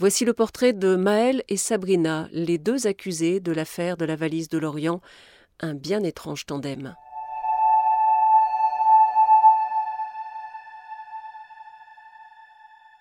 [0.00, 4.48] Voici le portrait de Maël et Sabrina, les deux accusés de l'affaire de la valise
[4.48, 5.02] de l'Orient,
[5.60, 6.96] un bien étrange tandem.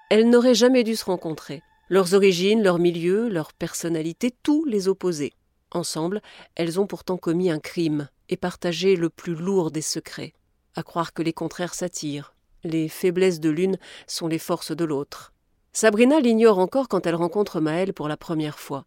[0.10, 1.64] Elles n'auraient jamais dû se rencontrer.
[1.88, 5.32] Leurs origines, leur milieu, leur personnalité, tout les opposait.
[5.72, 6.22] Ensemble,
[6.56, 10.34] elles ont pourtant commis un crime et partagé le plus lourd des secrets.
[10.76, 12.36] À croire que les contraires s'attirent.
[12.66, 15.32] Les faiblesses de l'une sont les forces de l'autre.
[15.72, 18.86] Sabrina l'ignore encore quand elle rencontre Maëlle pour la première fois.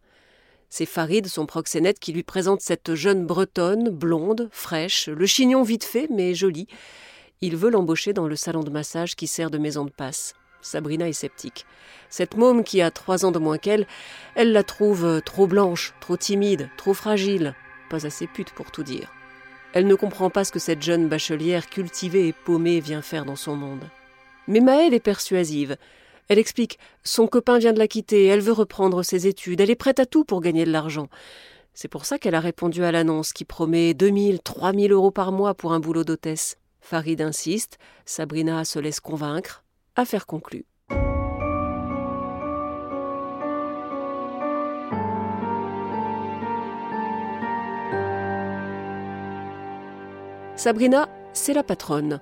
[0.69, 5.83] C'est Farid, son proxénète, qui lui présente cette jeune bretonne, blonde, fraîche, le chignon vite
[5.83, 6.67] fait, mais jolie.
[7.41, 10.33] Il veut l'embaucher dans le salon de massage qui sert de maison de passe.
[10.61, 11.65] Sabrina est sceptique.
[12.09, 13.85] Cette môme qui a trois ans de moins qu'elle,
[14.35, 17.53] elle la trouve trop blanche, trop timide, trop fragile,
[17.89, 19.11] pas assez pute pour tout dire.
[19.73, 23.35] Elle ne comprend pas ce que cette jeune bachelière cultivée et paumée vient faire dans
[23.35, 23.83] son monde.
[24.47, 25.77] Mais Maëlle est persuasive.
[26.29, 29.75] Elle explique son copain vient de la quitter, elle veut reprendre ses études, elle est
[29.75, 31.07] prête à tout pour gagner de l'argent.
[31.73, 35.53] C'est pour ça qu'elle a répondu à l'annonce qui promet 2000, 3000 euros par mois
[35.53, 36.57] pour un boulot d'hôtesse.
[36.81, 39.63] Farid insiste, Sabrina se laisse convaincre,
[39.95, 40.65] Affaire conclue.
[50.55, 52.19] Sabrina, c'est la patronne.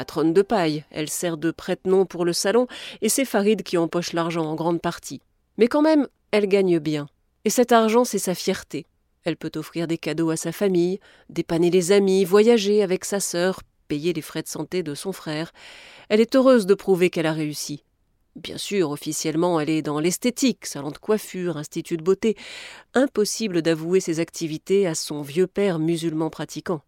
[0.00, 2.66] Patronne de paille, elle sert de prête-nom pour le salon,
[3.02, 5.20] et c'est Farid qui empoche l'argent en grande partie.
[5.58, 7.06] Mais quand même, elle gagne bien.
[7.44, 8.86] Et cet argent, c'est sa fierté.
[9.24, 13.60] Elle peut offrir des cadeaux à sa famille, dépanner les amis, voyager avec sa sœur,
[13.88, 15.52] payer les frais de santé de son frère.
[16.08, 17.84] Elle est heureuse de prouver qu'elle a réussi.
[18.36, 22.38] Bien sûr, officiellement, elle est dans l'esthétique, salon de coiffure, institut de beauté.
[22.94, 26.80] Impossible d'avouer ses activités à son vieux père musulman pratiquant.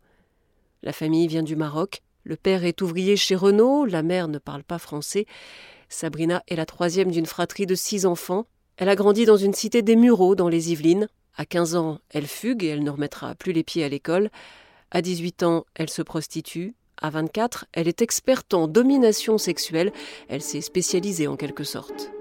[0.83, 2.01] La famille vient du Maroc.
[2.25, 5.27] Le père est ouvrier chez Renault, la mère ne parle pas français.
[5.89, 8.47] Sabrina est la troisième d'une fratrie de six enfants.
[8.77, 11.09] Elle a grandi dans une cité des Mureaux, dans les Yvelines.
[11.37, 14.31] À quinze ans, elle fugue et elle ne remettra plus les pieds à l'école.
[14.91, 16.75] À dix-huit ans, elle se prostitue.
[17.01, 19.93] À 24, elle est experte en domination sexuelle,
[20.29, 22.13] elle s'est spécialisée en quelque sorte.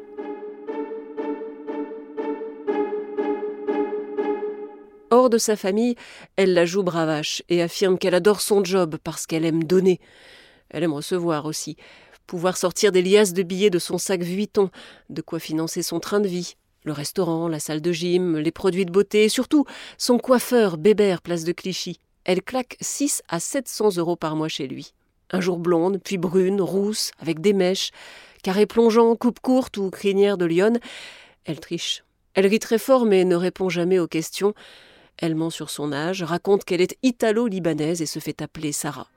[5.29, 5.95] De sa famille,
[6.35, 9.99] elle la joue bravache et affirme qu'elle adore son job parce qu'elle aime donner.
[10.69, 11.77] Elle aime recevoir aussi,
[12.27, 14.69] pouvoir sortir des liasses de billets de son sac Vuitton,
[15.09, 18.85] de quoi financer son train de vie, le restaurant, la salle de gym, les produits
[18.85, 19.65] de beauté et surtout
[19.97, 21.99] son coiffeur Bébert place de Clichy.
[22.23, 24.93] Elle claque 6 à 700 euros par mois chez lui.
[25.31, 27.91] Un jour blonde, puis brune, rousse, avec des mèches,
[28.43, 30.79] carré plongeant, coupe courte ou crinière de lionne.
[31.45, 32.03] Elle triche.
[32.33, 34.53] Elle rit très fort mais ne répond jamais aux questions.
[35.17, 39.07] Elle ment sur son âge, raconte qu'elle est italo-libanaise et se fait appeler Sarah.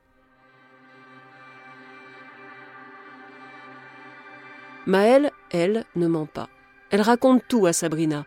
[4.87, 6.49] Maëlle, elle, ne ment pas.
[6.91, 8.27] Elle raconte tout à Sabrina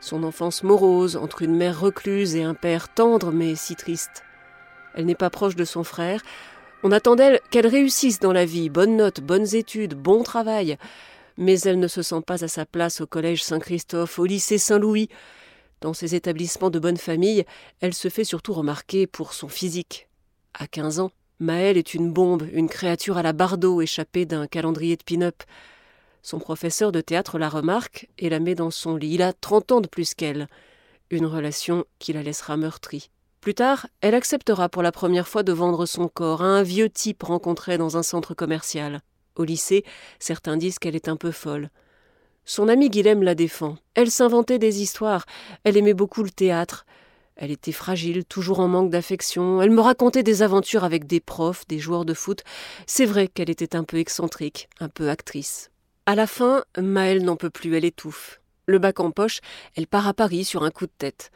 [0.00, 4.24] son enfance morose entre une mère recluse et un père tendre mais si triste.
[4.94, 6.22] Elle n'est pas proche de son frère.
[6.82, 10.78] On attend d'elle qu'elle réussisse dans la vie, bonnes notes, bonnes études, bon travail.
[11.36, 15.08] Mais elle ne se sent pas à sa place au collège Saint-Christophe, au lycée Saint-Louis.
[15.80, 17.44] Dans ces établissements de bonne famille,
[17.80, 20.08] elle se fait surtout remarquer pour son physique.
[20.52, 24.96] À quinze ans, Maëlle est une bombe, une créature à la Bardot échappée d'un calendrier
[24.96, 25.42] de pin-up.
[26.22, 29.14] Son professeur de théâtre la remarque et la met dans son lit.
[29.14, 30.48] Il a trente ans de plus qu'elle.
[31.08, 33.10] Une relation qui la laissera meurtrie.
[33.40, 36.90] Plus tard, elle acceptera pour la première fois de vendre son corps à un vieux
[36.90, 39.00] type rencontré dans un centre commercial.
[39.34, 39.82] Au lycée,
[40.18, 41.70] certains disent qu'elle est un peu folle.
[42.44, 43.76] Son amie Guilhem la défend.
[43.94, 45.24] Elle s'inventait des histoires.
[45.64, 46.86] Elle aimait beaucoup le théâtre.
[47.36, 49.62] Elle était fragile, toujours en manque d'affection.
[49.62, 52.42] Elle me racontait des aventures avec des profs, des joueurs de foot.
[52.86, 55.70] C'est vrai qu'elle était un peu excentrique, un peu actrice.
[56.04, 58.40] À la fin, Maëlle n'en peut plus, elle étouffe.
[58.66, 59.40] Le bac en poche,
[59.74, 61.30] elle part à Paris sur un coup de tête.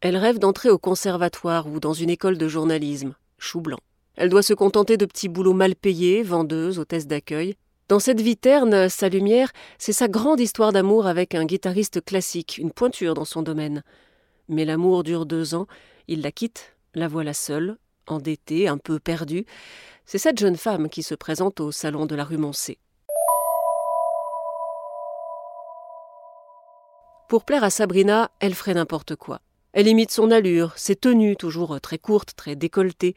[0.00, 3.78] Elle rêve d'entrer au conservatoire ou dans une école de journalisme, chou blanc.
[4.16, 7.54] Elle doit se contenter de petits boulots mal payés, vendeuse, hôtesse d'accueil.
[7.88, 12.58] Dans cette vie terne, sa lumière, c'est sa grande histoire d'amour avec un guitariste classique,
[12.58, 13.82] une pointure dans son domaine.
[14.50, 15.66] Mais l'amour dure deux ans,
[16.06, 19.46] il la quitte, la voilà seule, endettée, un peu perdue.
[20.04, 22.76] C'est cette jeune femme qui se présente au salon de la rue Moncey.
[27.26, 29.40] Pour plaire à Sabrina, elle ferait n'importe quoi.
[29.72, 33.14] Elle imite son allure, ses tenues, toujours très courtes, très décolletées.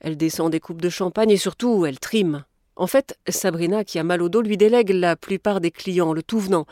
[0.00, 2.44] Elle descend des coupes de champagne et surtout, elle trime.
[2.78, 6.22] En fait, Sabrina, qui a mal au dos, lui délègue la plupart des clients, le
[6.22, 6.64] tout venant.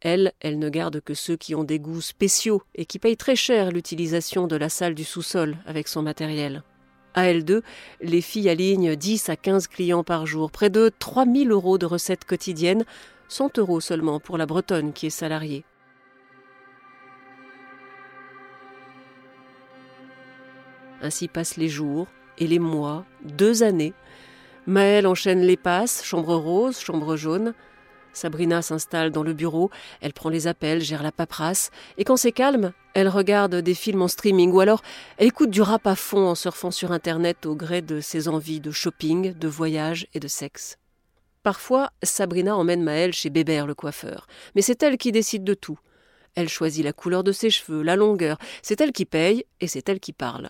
[0.00, 3.34] Elle, elle ne garde que ceux qui ont des goûts spéciaux et qui payent très
[3.34, 6.62] cher l'utilisation de la salle du sous-sol avec son matériel.
[7.14, 7.62] À L2,
[8.00, 12.24] les filles alignent 10 à 15 clients par jour, près de 3000 euros de recettes
[12.24, 12.84] quotidiennes,
[13.28, 15.64] 100 euros seulement pour la Bretonne qui est salariée.
[21.02, 22.06] Ainsi passent les jours
[22.38, 23.94] et les mois, deux années.
[24.70, 27.54] Maëlle enchaîne les passes, chambre rose, chambre jaune.
[28.12, 29.68] Sabrina s'installe dans le bureau,
[30.00, 34.02] elle prend les appels, gère la paperasse, et quand c'est calme, elle regarde des films
[34.02, 34.82] en streaming ou alors
[35.18, 38.60] elle écoute du rap à fond en surfant sur Internet au gré de ses envies
[38.60, 40.78] de shopping, de voyage et de sexe.
[41.42, 45.80] Parfois, Sabrina emmène Maëlle chez Bébert le coiffeur, mais c'est elle qui décide de tout.
[46.36, 49.88] Elle choisit la couleur de ses cheveux, la longueur, c'est elle qui paye et c'est
[49.88, 50.48] elle qui parle.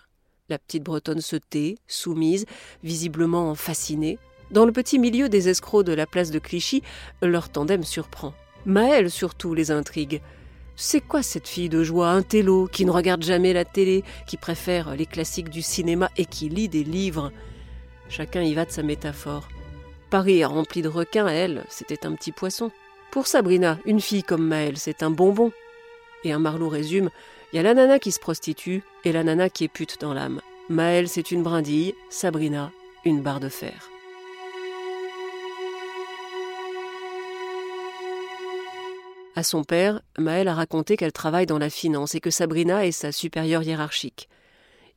[0.51, 2.45] La petite Bretonne se tait, soumise,
[2.83, 4.19] visiblement fascinée.
[4.51, 6.83] Dans le petit milieu des escrocs de la place de Clichy,
[7.23, 8.35] leur tandem surprend.
[8.67, 10.21] Maëlle surtout les intrigue.
[10.75, 14.37] C'est quoi cette fille de joie, un télo, qui ne regarde jamais la télé, qui
[14.37, 17.31] préfère les classiques du cinéma et qui lit des livres?
[18.09, 19.49] Chacun y va de sa métaphore.
[20.11, 22.73] Paris est rempli de requins, elle, c'était un petit poisson.
[23.13, 25.53] Pour Sabrina, une fille comme Maëlle, c'est un bonbon.
[26.25, 27.11] Et un Marlot résume
[27.53, 30.15] il y a la nana qui se prostitue et la nana qui est pute dans
[30.15, 30.41] l'âme.
[30.69, 32.71] Maëlle, c'est une brindille, Sabrina,
[33.05, 33.91] une barre de fer.
[39.35, 42.93] À son père, Maëlle a raconté qu'elle travaille dans la finance et que Sabrina est
[42.93, 44.29] sa supérieure hiérarchique.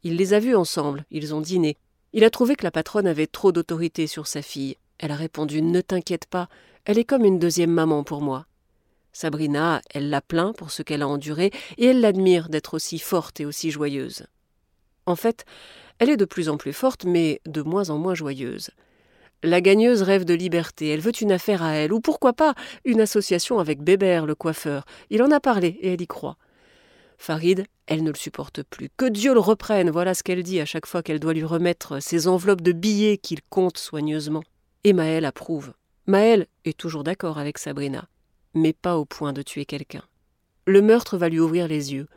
[0.03, 1.77] Il les a vus ensemble, ils ont dîné.
[2.11, 4.75] Il a trouvé que la patronne avait trop d'autorité sur sa fille.
[4.99, 6.49] Elle a répondu Ne t'inquiète pas,
[6.85, 8.45] elle est comme une deuxième maman pour moi.
[9.13, 13.39] Sabrina, elle l'a plaint pour ce qu'elle a enduré, et elle l'admire d'être aussi forte
[13.39, 14.25] et aussi joyeuse.
[15.05, 15.45] En fait,
[15.99, 18.71] elle est de plus en plus forte, mais de moins en moins joyeuse.
[19.43, 22.55] La gagneuse rêve de liberté, elle veut une affaire à elle, ou pourquoi pas
[22.85, 24.85] une association avec Bébert, le coiffeur.
[25.09, 26.37] Il en a parlé, et elle y croit.
[27.17, 28.89] Farid, elle ne le supporte plus.
[28.97, 32.01] Que Dieu le reprenne, voilà ce qu'elle dit à chaque fois qu'elle doit lui remettre
[32.01, 34.43] ses enveloppes de billets qu'il compte soigneusement.
[34.83, 35.73] Et Maëlle approuve.
[36.07, 38.07] Maëlle est toujours d'accord avec Sabrina
[38.53, 40.03] mais pas au point de tuer quelqu'un.
[40.65, 42.07] Le meurtre va lui ouvrir les yeux.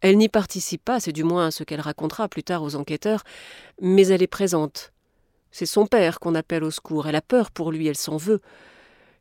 [0.00, 3.24] Elle n'y participe pas, c'est du moins ce qu'elle racontera plus tard aux enquêteurs,
[3.80, 4.92] mais elle est présente.
[5.50, 8.40] C'est son père qu'on appelle au secours, elle a peur pour lui, elle s'en veut.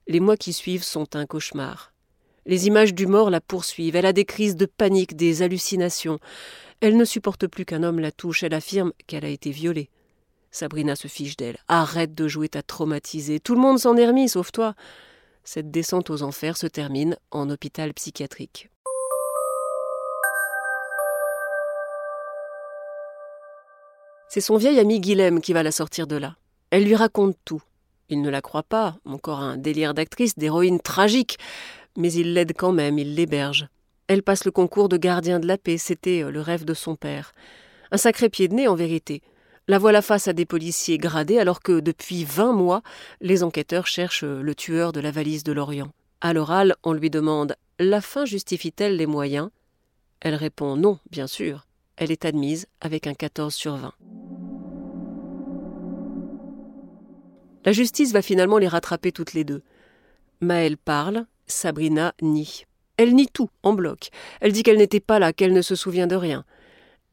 [0.07, 1.93] Les mois qui suivent sont un cauchemar.
[2.45, 6.19] Les images du mort la poursuivent, elle a des crises de panique, des hallucinations.
[6.79, 9.89] Elle ne supporte plus qu'un homme la touche, elle affirme qu'elle a été violée.
[10.51, 11.57] Sabrina se fiche d'elle.
[11.67, 13.39] Arrête de jouer ta traumatisée.
[13.39, 14.75] Tout le monde s'en est remis, sauf toi
[15.47, 18.69] cette descente aux enfers se termine en hôpital psychiatrique.
[24.27, 26.35] C'est son vieil ami Guilhem qui va la sortir de là.
[26.69, 27.63] Elle lui raconte tout.
[28.09, 31.37] Il ne la croit pas, encore un délire d'actrice, d'héroïne tragique,
[31.95, 33.69] mais il l'aide quand même, il l'héberge.
[34.07, 36.97] Elle passe le concours de gardien de la paix, c'était euh, le rêve de son
[36.97, 37.31] père.
[37.91, 39.21] Un sacré pied de nez en vérité.
[39.69, 42.81] La voilà face à des policiers gradés alors que depuis vingt mois,
[43.19, 45.91] les enquêteurs cherchent le tueur de la valise de l'Orient.
[46.21, 49.49] À l'oral, on lui demande La fin justifie-t-elle les moyens?
[50.21, 51.67] Elle répond non, bien sûr.
[51.97, 53.93] Elle est admise avec un 14 sur 20.
[57.65, 59.63] La justice va finalement les rattraper toutes les deux.
[60.39, 62.63] Maëlle parle, Sabrina nie.
[62.95, 64.09] Elle nie tout, en bloc.
[64.39, 66.45] Elle dit qu'elle n'était pas là, qu'elle ne se souvient de rien.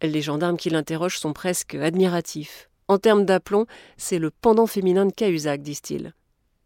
[0.02, 2.68] Les gendarmes qui l'interrogent sont presque admiratifs.
[2.88, 6.12] En termes d'aplomb, c'est le pendant féminin de Cahuzac, disent-ils.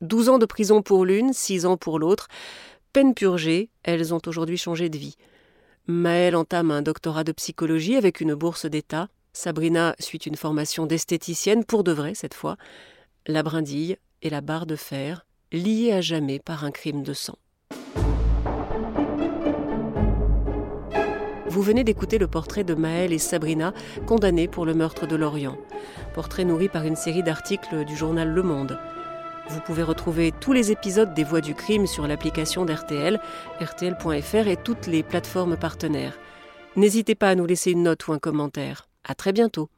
[0.00, 2.28] Douze ans de prison pour l'une, six ans pour l'autre.
[2.92, 5.16] Peine purgée, elles ont aujourd'hui changé de vie.
[5.86, 9.08] Maëlle entame un doctorat de psychologie avec une bourse d'État.
[9.32, 12.56] Sabrina suit une formation d'esthéticienne, pour de vrai cette fois.
[13.26, 17.38] La brindille et la barre de fer, liées à jamais par un crime de sang.
[21.58, 23.74] Vous venez d'écouter le portrait de Maëlle et Sabrina,
[24.06, 25.58] condamnés pour le meurtre de Lorient.
[26.14, 28.78] Portrait nourri par une série d'articles du journal Le Monde.
[29.48, 33.18] Vous pouvez retrouver tous les épisodes des Voix du crime sur l'application d'RTL,
[33.60, 36.16] rtl.fr et toutes les plateformes partenaires.
[36.76, 38.86] N'hésitez pas à nous laisser une note ou un commentaire.
[39.02, 39.68] À très bientôt.